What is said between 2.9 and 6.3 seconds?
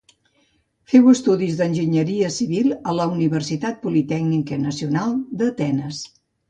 a la Universitat Politècnica Nacional d'Atenes.